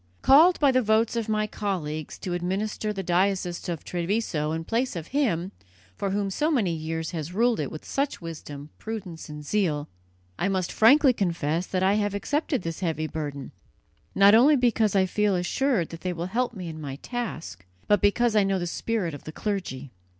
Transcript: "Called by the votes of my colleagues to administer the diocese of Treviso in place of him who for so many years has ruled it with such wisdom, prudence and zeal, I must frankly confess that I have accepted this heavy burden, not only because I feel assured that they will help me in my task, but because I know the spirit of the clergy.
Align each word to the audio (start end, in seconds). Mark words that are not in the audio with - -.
"Called 0.23 0.59
by 0.59 0.71
the 0.71 0.81
votes 0.81 1.15
of 1.15 1.29
my 1.29 1.45
colleagues 1.45 2.17
to 2.17 2.33
administer 2.33 2.91
the 2.91 3.03
diocese 3.03 3.69
of 3.69 3.83
Treviso 3.83 4.51
in 4.51 4.63
place 4.63 4.95
of 4.95 5.09
him 5.09 5.51
who 5.51 5.51
for 6.09 6.29
so 6.31 6.49
many 6.49 6.73
years 6.73 7.11
has 7.11 7.35
ruled 7.35 7.59
it 7.59 7.69
with 7.71 7.85
such 7.85 8.19
wisdom, 8.19 8.71
prudence 8.79 9.29
and 9.29 9.45
zeal, 9.45 9.87
I 10.39 10.49
must 10.49 10.71
frankly 10.71 11.13
confess 11.13 11.67
that 11.67 11.83
I 11.83 11.93
have 12.01 12.15
accepted 12.15 12.63
this 12.63 12.79
heavy 12.79 13.05
burden, 13.05 13.51
not 14.15 14.33
only 14.33 14.55
because 14.55 14.95
I 14.95 15.05
feel 15.05 15.35
assured 15.35 15.89
that 15.89 16.01
they 16.01 16.13
will 16.13 16.25
help 16.25 16.55
me 16.55 16.67
in 16.67 16.81
my 16.81 16.95
task, 16.95 17.63
but 17.87 18.01
because 18.01 18.35
I 18.35 18.43
know 18.43 18.57
the 18.57 18.65
spirit 18.65 19.13
of 19.13 19.25
the 19.25 19.31
clergy. 19.31 19.91